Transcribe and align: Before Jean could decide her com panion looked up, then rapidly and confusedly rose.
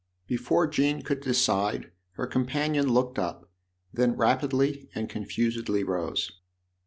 Before 0.25 0.65
Jean 0.65 1.03
could 1.03 1.21
decide 1.21 1.91
her 2.13 2.25
com 2.25 2.47
panion 2.47 2.89
looked 2.89 3.19
up, 3.19 3.51
then 3.93 4.17
rapidly 4.17 4.89
and 4.95 5.07
confusedly 5.07 5.83
rose. 5.83 6.31